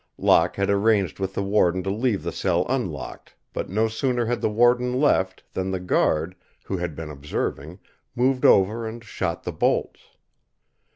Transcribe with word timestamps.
Locke 0.17 0.55
had 0.55 0.71
arranged 0.71 1.19
with 1.19 1.35
the 1.35 1.43
warden 1.43 1.83
to 1.83 1.91
leave 1.91 2.23
the 2.23 2.31
cell 2.31 2.65
unlocked, 2.67 3.35
but 3.53 3.69
no 3.69 3.87
sooner 3.87 4.25
had 4.25 4.41
the 4.41 4.49
warden 4.49 4.99
left 4.99 5.43
than 5.53 5.69
the 5.69 5.79
guard, 5.79 6.33
who 6.65 6.77
had 6.77 6.95
been 6.95 7.11
observing, 7.11 7.77
moved 8.15 8.43
over 8.43 8.87
and 8.87 9.03
shot 9.03 9.43
the 9.43 9.51
bolts. 9.53 9.99